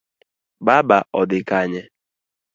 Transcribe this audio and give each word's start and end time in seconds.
Baba 0.65 0.97
odhi 1.19 1.39
Kanye? 1.49 1.81